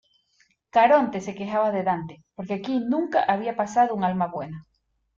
[0.71, 4.65] Caronte se quejaba de Dante porque aquí nunca había pasado un alma buena.